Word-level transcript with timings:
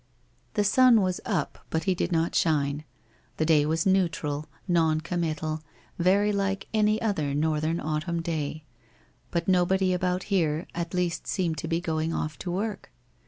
The 0.55 0.63
sun 0.63 1.01
was 1.01 1.21
up, 1.27 1.59
but 1.69 1.83
he 1.83 1.93
did 1.93 2.11
not 2.11 2.33
shine. 2.33 2.85
The 3.37 3.45
day 3.45 3.67
was 3.67 3.85
neutral, 3.85 4.47
noncommittal, 4.67 5.61
very 5.99 6.31
like 6.31 6.67
any 6.73 6.99
other 6.99 7.35
northern 7.35 7.79
au 7.79 7.99
tumn 7.99 8.23
day. 8.23 8.63
But 9.29 9.47
nobody 9.47 9.93
about 9.93 10.23
here, 10.33 10.65
at 10.73 10.95
least 10.95 11.27
seemed 11.27 11.59
to 11.59 11.67
be 11.67 11.79
going 11.79 12.15
off 12.15 12.39
to 12.39 12.49
work 12.51 12.91